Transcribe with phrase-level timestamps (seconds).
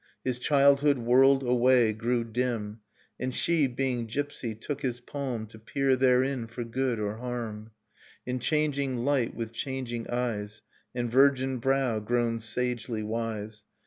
[0.23, 2.79] His childhood whirled away, grew dim...
[3.19, 7.69] And she, being gypsy, took his palm To peer therein for good or harm.
[8.25, 10.63] In changing light, with changing eyes,
[10.95, 13.61] And virgin brow grown sagely wise.